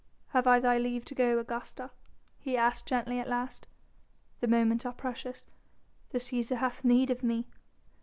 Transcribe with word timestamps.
"Have 0.29 0.47
I 0.47 0.59
thy 0.59 0.79
leave 0.79 1.05
to 1.05 1.13
go, 1.13 1.37
Augusta?" 1.37 1.91
he 2.39 2.57
asked 2.57 2.87
gently 2.87 3.19
at 3.19 3.27
last, 3.27 3.67
"the 4.39 4.47
moments 4.47 4.83
are 4.83 4.93
precious. 4.93 5.45
The 6.09 6.17
Cæsar 6.17 6.57
hath 6.57 6.83
need 6.83 7.11
of 7.11 7.21
me...." 7.21 7.45